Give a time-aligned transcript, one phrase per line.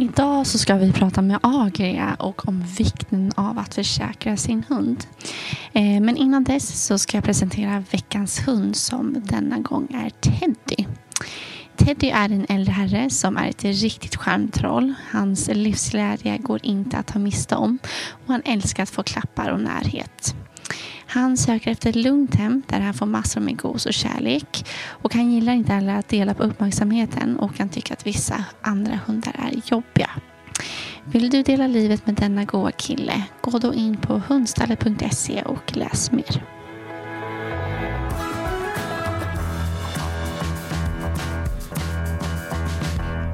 [0.00, 5.06] Idag så ska vi prata med Agria och om vikten av att försäkra sin hund.
[5.72, 10.86] Eh, men innan dess så ska jag presentera veckans hund som denna gång är Teddy.
[11.76, 14.94] Teddy är en äldre herre som är ett riktigt charmtroll.
[15.12, 17.78] Hans livsglädje går inte att ta miste om
[18.10, 20.34] och han älskar att få klappar och närhet.
[21.10, 24.66] Han söker efter ett lugnt hem där han får massor med gos och kärlek.
[24.86, 29.00] Och han gillar inte heller att dela på uppmärksamheten och han tycker att vissa andra
[29.06, 30.10] hundar är jobbiga.
[31.04, 33.22] Vill du dela livet med denna goa kille?
[33.40, 36.44] Gå då in på hundstallet.se och läs mer.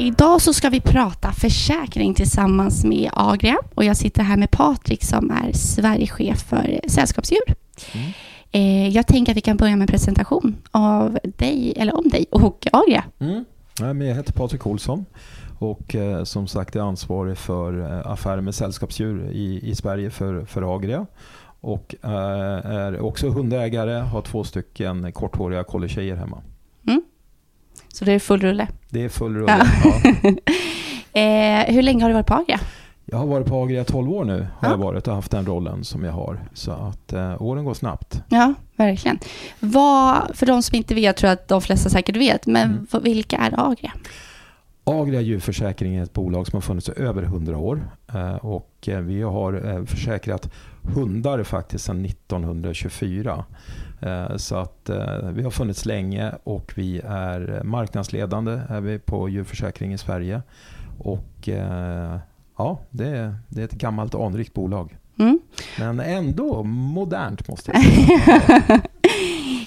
[0.01, 5.05] Idag så ska vi prata försäkring tillsammans med Agria och jag sitter här med Patrik
[5.05, 7.64] som är Sverigechef för sällskapsdjur.
[7.95, 8.13] Mm.
[8.55, 12.27] Eh, jag tänker att vi kan börja med en presentation av dig, eller om dig
[12.31, 13.05] och Agria.
[13.19, 13.45] Mm.
[13.79, 15.05] Jag heter Patrik Olsson
[15.59, 20.45] och eh, som sagt är ansvarig för eh, affärer med sällskapsdjur i, i Sverige för,
[20.45, 21.07] för Agria.
[21.61, 26.43] Och är också hundägare, har två stycken korthåriga collie hemma.
[26.87, 27.03] Mm.
[27.89, 28.69] Så det är full rulle?
[28.89, 30.01] Det är full rulle, ja.
[31.13, 31.65] ja.
[31.73, 32.61] hur länge har du varit på Agria?
[33.15, 34.71] Jag har varit på Agria 12 år nu har ja.
[34.71, 36.39] jag varit och haft den rollen som jag har.
[36.55, 38.23] Så att eh, åren går snabbt.
[38.29, 39.19] Ja, verkligen.
[39.61, 43.03] Vad, för de som inte vet, tror jag att de flesta säkert vet, men mm.
[43.03, 43.93] vilka är Agria?
[44.85, 47.91] Agria djurförsäkring är ett bolag som har funnits i över 100 år.
[48.15, 50.51] Eh, och eh, vi har eh, försäkrat
[50.83, 53.45] hundar faktiskt sedan 1924.
[54.01, 54.91] Eh, så att
[55.33, 60.43] vi har funnits länge och vi är marknadsledande är vi på djurförsäkring i Sverige.
[60.99, 61.49] Och
[62.57, 64.97] ja, det är, det är ett gammalt anrikt bolag.
[65.19, 65.41] Mm.
[65.79, 67.83] Men ändå modernt måste jag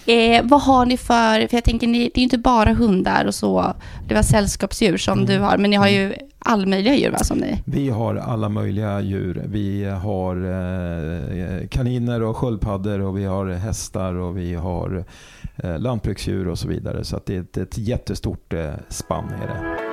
[0.05, 0.35] säga.
[0.37, 3.35] eh, vad har ni för, för jag tänker det är ju inte bara hundar och
[3.35, 3.73] så,
[4.07, 5.25] det var sällskapsdjur som mm.
[5.25, 6.17] du har, men ni har ju mm.
[6.39, 7.63] all möjliga djur va, som ni?
[7.65, 9.43] Vi har alla möjliga djur.
[9.47, 15.05] Vi har eh, kaniner och sköldpaddor och vi har hästar och vi har
[15.55, 17.03] eh, lantbruksdjur och så vidare.
[17.03, 19.25] Så det är ett, ett jättestort eh, spann.
[19.25, 19.86] Är det.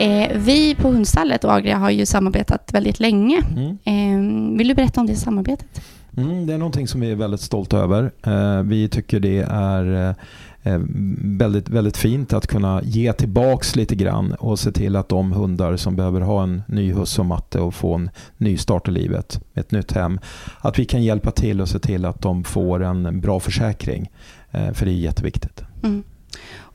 [0.00, 3.42] Eh, vi på Hundstallet och Agria har ju samarbetat väldigt länge.
[3.56, 3.78] Mm.
[3.84, 5.80] Eh, vill du berätta om det samarbetet?
[6.16, 8.12] Mm, det är någonting som vi är väldigt stolta över.
[8.22, 10.14] Eh, vi tycker det är
[10.62, 10.80] eh,
[11.18, 15.76] väldigt, väldigt fint att kunna ge tillbaks lite grann och se till att de hundar
[15.76, 19.40] som behöver ha en ny huss och matte och få en ny start i livet,
[19.54, 20.20] ett nytt hem,
[20.60, 24.10] att vi kan hjälpa till och se till att de får en bra försäkring.
[24.50, 25.62] För det är jätteviktigt.
[25.82, 26.02] Mm.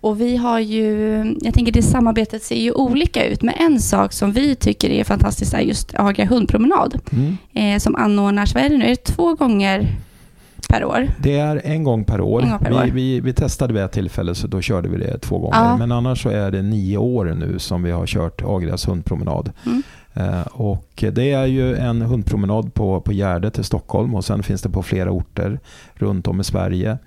[0.06, 4.14] Och vi har ju, jag tänker det samarbetet ser ju olika ut, men en sak
[4.14, 7.00] som vi tycker är fantastiskt är just Agria hundpromenad.
[7.12, 7.38] Mm.
[7.54, 9.88] Eh, som anordnas, vad är det nu, är det två gånger
[10.70, 11.08] per år?
[11.20, 12.42] Det är en gång per år.
[12.42, 12.90] Gång per vi, år.
[12.94, 15.58] Vi, vi, testade vid ett tillfälle så då körde vi det två gånger.
[15.58, 15.78] Ja.
[15.78, 19.52] Men annars så är det nio år nu som vi har kört Agrias hundpromenad.
[19.66, 19.84] Mm.
[20.16, 24.62] Eh, och det är ju en hundpromenad på, på Gärdet i Stockholm och sen finns
[24.62, 25.60] det på flera orter
[25.94, 26.98] runt om i Sverige.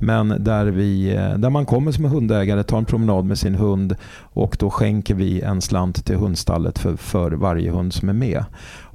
[0.00, 3.96] Men där, vi, eh, där man kommer som hundägare, tar en promenad med sin hund
[4.18, 8.44] och då skänker vi en slant till hundstallet för, för varje hund som är med.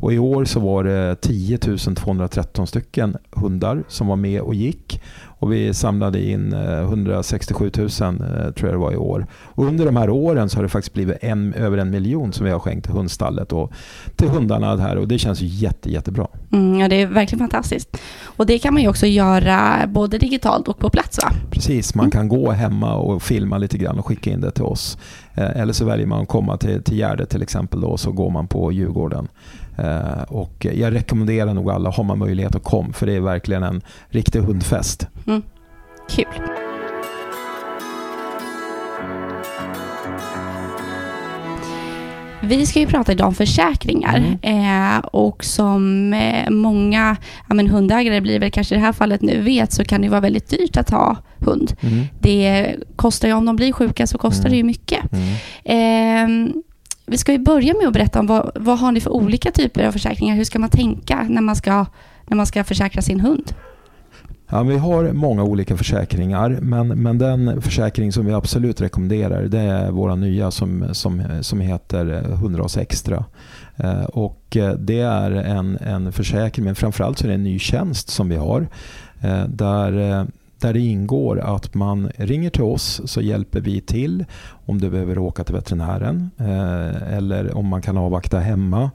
[0.03, 5.01] Och I år så var det 10 213 stycken hundar som var med och gick.
[5.43, 9.25] Och vi samlade in 167 eh, 000 eh, tror jag det var i år.
[9.43, 12.45] Och under de här åren så har det faktiskt blivit en, över en miljon som
[12.45, 13.71] vi har skänkt till hundstallet och
[14.15, 16.27] till hundarna här och det känns ju jätte, jättebra.
[16.51, 17.97] Mm, ja, det är verkligen fantastiskt.
[18.23, 21.31] Och det kan man ju också göra både digitalt och på plats va?
[21.51, 22.11] Precis, man mm.
[22.11, 24.97] kan gå hemma och filma lite grann och skicka in det till oss.
[25.35, 28.29] Eh, eller så väljer man att komma till, till Gärdet till exempel då, så går
[28.29, 29.27] man på Djurgården.
[29.77, 33.63] Eh, och jag rekommenderar nog alla, har man möjlighet att komma för det är verkligen
[33.63, 35.07] en riktig hundfest.
[35.27, 35.41] Mm.
[36.09, 36.62] Kul.
[42.45, 44.95] Vi ska ju prata idag om försäkringar mm.
[44.95, 47.15] eh, och som eh, många
[47.49, 50.09] ja, men hundägare blir väl kanske i det här fallet nu vet så kan det
[50.09, 51.75] vara väldigt dyrt att ha hund.
[51.81, 52.05] Mm.
[52.21, 54.51] Det kostar ju, om de blir sjuka så kostar mm.
[54.51, 55.03] det ju mycket.
[55.63, 56.53] Eh,
[57.05, 59.87] vi ska ju börja med att berätta om vad, vad har ni för olika typer
[59.87, 60.35] av försäkringar?
[60.35, 61.85] Hur ska man tänka när man ska,
[62.27, 63.53] när man ska försäkra sin hund?
[64.53, 69.59] Ja, vi har många olika försäkringar men, men den försäkring som vi absolut rekommenderar det
[69.59, 73.25] är våra nya som, som, som heter 100 extra.
[73.77, 77.59] Eh, och eh, det är en, en försäkring men framförallt så är det en ny
[77.59, 78.67] tjänst som vi har
[79.21, 80.25] eh, där eh,
[80.63, 84.25] där det ingår att man ringer till oss så hjälper vi till
[84.65, 88.91] om du behöver åka till veterinären eh, eller om man kan avvakta hemma.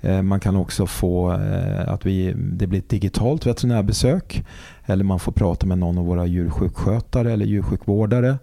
[0.00, 4.44] Eh, man kan också få eh, att vi, det blir ett digitalt veterinärbesök
[4.86, 8.38] eller man får prata med någon av våra djursjukskötare eller djursjukvårdare.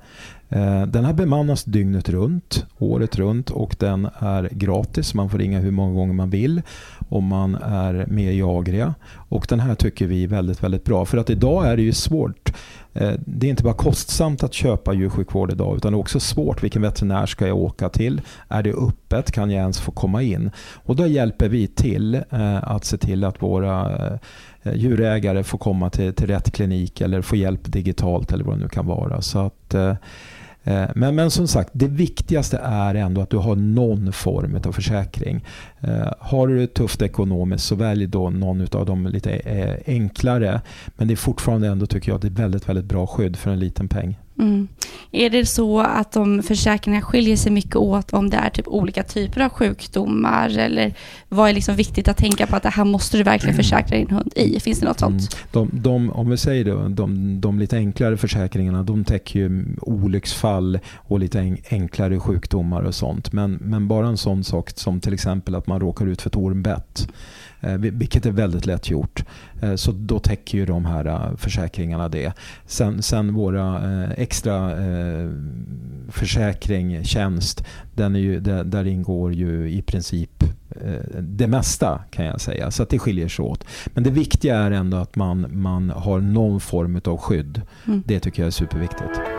[0.50, 5.13] Eh, den här bemannas dygnet runt, året runt och den är gratis.
[5.13, 6.62] Man får ringa hur många gånger man vill
[7.09, 8.94] om man är med i Agria.
[9.30, 11.06] Och den här tycker vi är väldigt, väldigt bra.
[11.06, 12.54] För att idag är det ju svårt.
[12.98, 16.64] Eh, det är inte bara kostsamt att köpa djursjukvård idag utan det är också svårt.
[16.64, 18.22] Vilken veterinär ska jag åka till?
[18.48, 19.32] Är det öppet?
[19.32, 20.52] Kan jag ens få komma in?
[20.74, 24.08] Och då hjälper vi till eh, att se till att våra
[24.64, 28.62] eh, djurägare får komma till, till rätt klinik eller få hjälp digitalt eller vad det
[28.62, 29.22] nu kan vara.
[29.22, 29.76] Så att
[30.96, 35.46] men, men som sagt, det viktigaste är ändå att du har någon form av försäkring.
[35.82, 40.62] Eh, har du det tufft ekonomiskt så välj då någon av de lite eh, enklare.
[40.88, 43.60] Men det är fortfarande ändå tycker jag det är väldigt, väldigt bra skydd för en
[43.60, 44.18] liten peng.
[44.40, 44.68] Mm.
[45.12, 49.04] Är det så att de försäkringarna skiljer sig mycket åt om det är typ olika
[49.04, 50.94] typer av sjukdomar eller
[51.30, 53.64] vad är liksom viktigt att tänka på att det här måste du verkligen mm.
[53.64, 54.60] försäkra din hund i?
[54.60, 55.36] Finns det något sånt?
[55.54, 55.70] Mm.
[55.72, 60.80] De, de, om vi säger det, de, de lite enklare försäkringarna de täcker ju olycksfall
[60.96, 63.34] och lite enklare sjukdomar och sånt.
[63.34, 66.36] Men, men bara en sån sak som till exempel att man råkar ut för ett
[66.36, 67.08] ormbett
[67.60, 69.24] Eh, vilket är väldigt lätt gjort.
[69.62, 72.34] Eh, så då täcker ju de här eh, försäkringarna det.
[72.66, 73.81] Sen, sen våra
[74.14, 74.72] extra
[76.10, 77.66] försäkring, tjänst,
[77.96, 80.44] den är ju, där ingår ju i princip
[81.19, 82.72] det mesta kan jag säga.
[82.72, 83.66] Så att det skiljer sig åt.
[83.86, 87.62] Men det viktiga är ändå att man, man har någon form av skydd.
[87.88, 88.04] Mm.
[88.06, 89.37] Det tycker jag är superviktigt.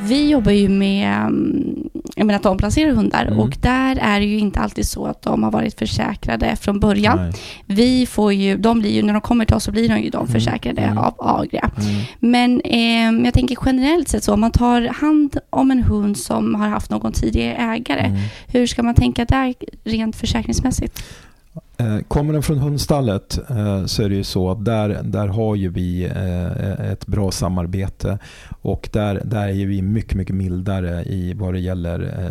[0.00, 3.38] Vi jobbar ju med mm, jag menar, att omplacera hundar mm.
[3.38, 7.18] och där är det ju inte alltid så att de har varit försäkrade från början.
[7.18, 7.32] Nej.
[7.66, 10.10] Vi får ju, de blir ju, när de kommer till oss så blir de ju
[10.10, 10.32] de mm.
[10.32, 10.98] försäkrade mm.
[10.98, 11.70] av Agria.
[11.78, 12.02] Mm.
[12.18, 16.54] Men eh, jag tänker generellt sett så, om man tar hand om en hund som
[16.54, 18.20] har haft någon tidigare ägare, mm.
[18.46, 21.04] hur ska man tänka där rent försäkringsmässigt?
[21.76, 25.54] Eh, kommer den från hundstallet eh, så är det ju så att där, där har
[25.54, 28.18] ju vi eh, ett bra samarbete
[28.62, 32.24] och där, där är vi mycket, mycket mildare i vad det gäller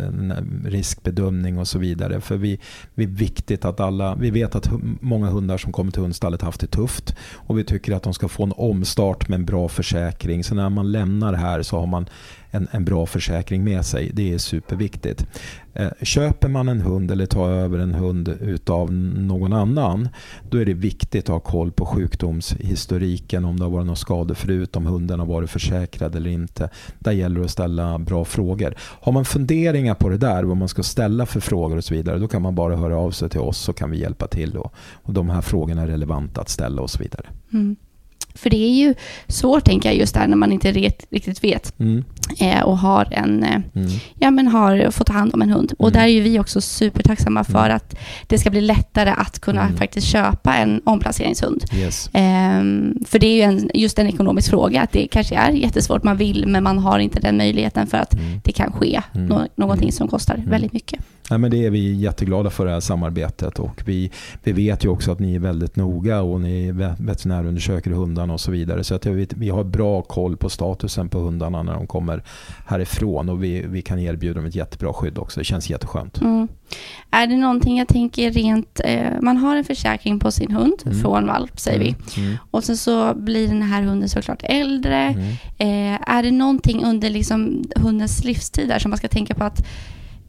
[0.64, 2.20] riskbedömning och så vidare.
[2.20, 2.60] För vi,
[2.94, 4.70] vi är viktigt att alla, vi vet att
[5.00, 8.14] många hundar som kommer till hundstallet har haft det tufft och vi tycker att de
[8.14, 10.44] ska få en omstart med en bra försäkring.
[10.44, 12.06] Så när man lämnar här så har man
[12.54, 14.10] en, en bra försäkring med sig.
[14.14, 15.26] Det är superviktigt.
[15.74, 20.08] Eh, köper man en hund eller tar över en hund utav någon annan
[20.50, 24.34] då är det viktigt att ha koll på sjukdomshistoriken om det har varit några skador
[24.34, 26.70] förut, om hunden har varit försäkrad eller inte.
[26.98, 28.74] Där gäller det att ställa bra frågor.
[28.78, 32.18] Har man funderingar på det där, vad man ska ställa för frågor och så vidare,
[32.18, 34.50] då kan man bara höra av sig till oss så kan vi hjälpa till.
[34.50, 34.70] Då.
[35.02, 37.26] och de här frågorna är relevanta att ställa och så vidare.
[37.52, 37.76] Mm.
[38.34, 38.94] För det är ju
[39.28, 41.78] svårt, tänker jag, just där när man inte riktigt vet.
[41.80, 42.04] Mm.
[42.40, 43.90] Eh, och har, en, eh, mm.
[44.18, 45.72] ja, men har fått ta hand om en hund.
[45.78, 46.00] Och mm.
[46.00, 47.76] där är ju vi också supertacksamma för mm.
[47.76, 47.94] att
[48.26, 49.76] det ska bli lättare att kunna mm.
[49.76, 51.64] faktiskt köpa en omplaceringshund.
[51.74, 52.08] Yes.
[52.08, 52.62] Eh,
[53.06, 56.02] för det är ju en, just en ekonomisk fråga, att det kanske är jättesvårt.
[56.02, 58.40] Man vill, men man har inte den möjligheten för att mm.
[58.44, 61.00] det kan ske no någonting som kostar väldigt mycket.
[61.28, 64.10] Ja, men det är vi jätteglada för det här samarbetet och vi,
[64.42, 67.90] vi vet ju också att ni är väldigt noga och ni veterinärundersöker
[68.24, 68.84] hundarna och så vidare.
[68.84, 72.22] Så att vi, vi har bra koll på statusen på hundarna när de kommer
[72.66, 75.40] härifrån och vi, vi kan erbjuda dem ett jättebra skydd också.
[75.40, 76.20] Det känns jätteskönt.
[76.20, 76.48] Mm.
[77.10, 80.98] Är det någonting jag tänker rent, eh, man har en försäkring på sin hund mm.
[80.98, 81.88] från valp säger vi.
[81.88, 82.28] Mm.
[82.28, 82.38] mm.
[82.52, 85.14] Och sen så blir den här hunden såklart äldre.
[85.14, 85.30] Mm.
[85.58, 89.66] Eh, är det någonting under liksom hundens livstid där som man ska tänka på att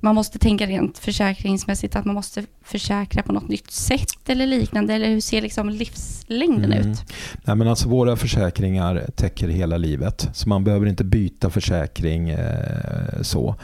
[0.05, 4.93] man måste tänka rent försäkringsmässigt att man måste försäkra på något nytt sätt eller liknande?
[4.93, 6.91] Eller hur ser liksom livslängden mm.
[6.91, 7.03] ut?
[7.43, 10.29] Nej, men alltså våra försäkringar täcker hela livet.
[10.33, 13.55] Så man behöver inte byta försäkring eh, så.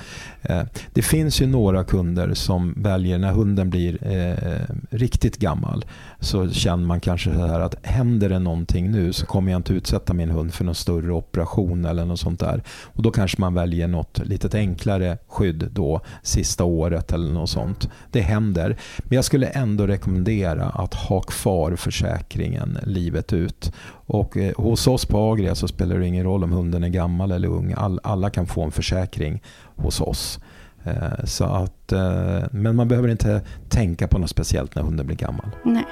[0.41, 5.86] Eh, det finns ju några kunder som väljer när hunden blir eh, riktigt gammal
[6.19, 9.74] så känner man kanske så här att händer det någonting nu så kommer jag inte
[9.74, 12.63] utsätta min hund för någon större operation eller något sånt där.
[12.83, 17.89] Och då kanske man väljer något lite enklare skydd då sista året eller något sånt.
[18.11, 18.77] Det händer.
[18.97, 23.73] Men jag skulle ändå rekommendera att ha kvar försäkringen livet ut.
[24.05, 27.31] Och eh, hos oss på Agria så spelar det ingen roll om hunden är gammal
[27.31, 27.73] eller ung.
[27.77, 29.41] All, alla kan få en försäkring
[29.75, 30.39] hos oss.
[31.23, 31.93] Så att,
[32.51, 35.45] men man behöver inte tänka på något speciellt när hunden blir gammal.
[35.63, 35.85] Nej.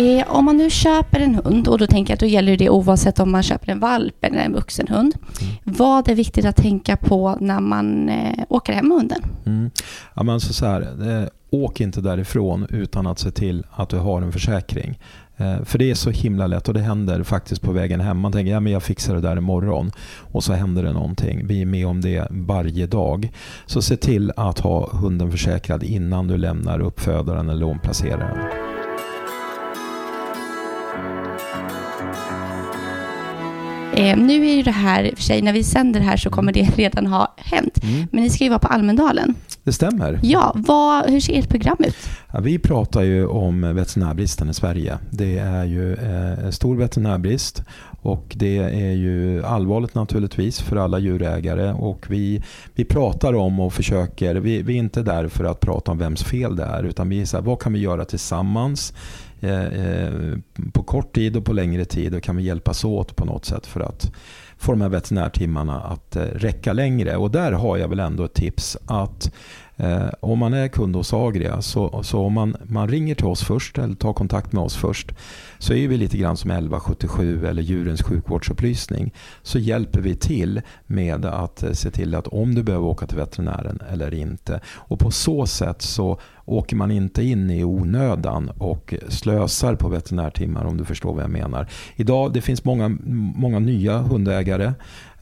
[0.00, 2.70] Eh, om man nu köper en hund, och då tänker jag att då gäller det
[2.70, 5.14] oavsett om man köper en valp eller en vuxen hund.
[5.40, 5.54] Mm.
[5.64, 9.22] Vad är viktigt att tänka på när man eh, åker hem med hunden?
[9.46, 9.70] Mm.
[10.14, 10.80] Ja, men så, så här,
[11.22, 14.98] eh, åk inte därifrån utan att se till att du har en försäkring.
[15.36, 18.18] Eh, för det är så himla lätt och det händer faktiskt på vägen hem.
[18.18, 19.90] Man tänker ja, men jag fixar det där imorgon
[20.32, 21.46] och så händer det någonting.
[21.46, 23.30] Vi är med om det varje dag.
[23.66, 28.38] Så se till att ha hunden försäkrad innan du lämnar uppfödaren eller omplaceraren.
[34.00, 36.62] Eh, nu är ju det här, för sig, när vi sänder här så kommer det
[36.76, 37.82] redan ha hänt.
[37.82, 38.06] Mm.
[38.12, 39.34] Men ni ska ju vara på Almedalen.
[39.64, 40.20] Det stämmer.
[40.22, 41.96] Ja, vad, hur ser ert program ut?
[42.32, 44.98] Ja, vi pratar ju om veterinärbristen i Sverige.
[45.10, 47.62] Det är ju eh, stor veterinärbrist
[48.02, 51.72] och det är ju allvarligt naturligtvis för alla djurägare.
[51.72, 52.42] Och vi,
[52.74, 56.22] vi pratar om och försöker, vi, vi är inte där för att prata om vems
[56.22, 58.92] fel det är utan vi är så här, vad kan vi göra tillsammans?
[59.40, 60.38] Eh, eh,
[60.72, 63.66] på kort tid och på längre tid och kan vi hjälpas åt på något sätt
[63.66, 64.12] för att
[64.56, 67.16] få de här veterinärtimmarna att eh, räcka längre.
[67.16, 69.32] Och där har jag väl ändå ett tips att
[69.82, 73.44] Eh, om man är kund hos Agria så, så om man, man ringer till oss
[73.44, 75.12] först eller tar kontakt med oss först
[75.58, 79.12] så är vi lite grann som 1177 eller djurens sjukvårdsupplysning.
[79.42, 83.16] Så hjälper vi till med att eh, se till att om du behöver åka till
[83.16, 84.60] veterinären eller inte.
[84.66, 90.64] Och på så sätt så åker man inte in i onödan och slösar på veterinärtimmar
[90.64, 91.68] om du förstår vad jag menar.
[91.96, 92.88] Idag det finns många,
[93.34, 94.72] många nya hundägare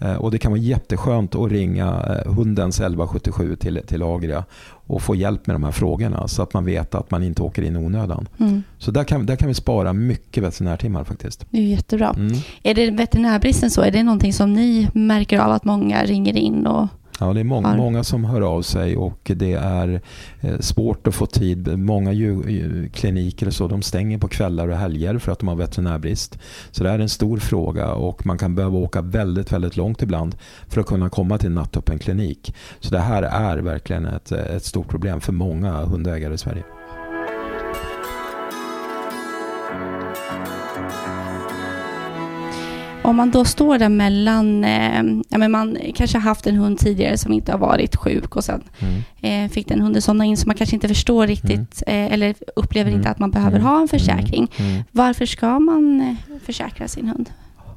[0.01, 4.45] och det kan vara jätteskönt att ringa eh, hundens 1177 till, till Agria
[4.89, 7.63] och få hjälp med de här frågorna så att man vet att man inte åker
[7.63, 8.29] in i onödan.
[8.41, 8.63] Mm.
[8.79, 11.47] Så där kan, där kan vi spara mycket veterinärtimmar faktiskt.
[11.51, 12.15] Det är jättebra.
[12.17, 12.37] Mm.
[12.63, 13.83] Är det veterinärbristen så?
[13.83, 16.89] Är det någonting som ni märker av att många ringer in och
[17.21, 20.01] Ja, det är många, många som hör av sig och det är
[20.41, 21.79] eh, svårt att få tid.
[21.79, 22.11] Många
[22.93, 26.39] kliniker så, de stänger på kvällar och helger för att de har veterinärbrist.
[26.71, 30.37] Så det är en stor fråga och man kan behöva åka väldigt, väldigt långt ibland
[30.69, 32.55] för att kunna komma till en nattöppen klinik.
[32.81, 36.65] Så det här är verkligen ett, ett stort problem för många hundägare i Sverige.
[43.03, 46.79] Om man då står där mellan, eh, ja, men man kanske har haft en hund
[46.79, 49.45] tidigare som inte har varit sjuk och sen mm.
[49.45, 52.07] eh, fick den hunden somna in så man kanske inte förstår riktigt mm.
[52.07, 53.13] eh, eller upplever inte mm.
[53.13, 53.89] att man behöver ha en mm.
[53.89, 54.51] försäkring.
[54.57, 54.83] Mm.
[54.91, 57.31] Varför ska man eh, försäkra sin hund?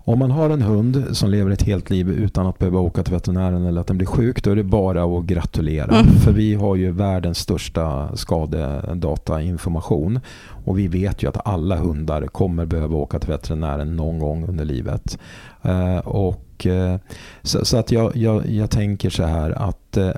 [0.06, 3.14] Om man har en hund som lever ett helt liv utan att behöva åka till
[3.14, 6.00] veterinären eller att den blir sjuk, då är det bara att gratulera.
[6.00, 6.14] Mm.
[6.14, 10.20] För vi har ju världens största skadedatainformation.
[10.66, 14.66] Och vi vet ju att alla hundar kommer behöva åka till veterinären någon gång under
[14.66, 15.20] livet.
[15.62, 16.98] Eh, och eh,
[17.42, 20.12] så, så, att jag, jag, jag, tänker så här att eh,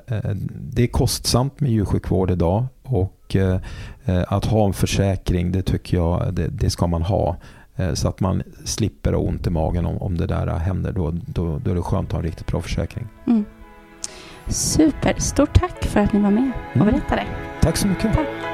[0.72, 2.64] det är kostsamt med djursjukvård idag.
[2.82, 3.60] Och eh,
[4.28, 7.36] att ha en försäkring, det tycker jag det, det ska man ha.
[7.76, 10.92] Eh, så att man slipper ha ont i magen om, om det där händer.
[10.92, 13.06] Då, då, då är det skönt att ha en riktigt bra försäkring.
[13.26, 13.44] Mm.
[14.48, 15.14] Super.
[15.18, 16.88] Stort tack för att ni var med och mm.
[16.88, 17.26] berättade.
[17.60, 18.14] Tack så mycket.
[18.14, 18.53] Tack.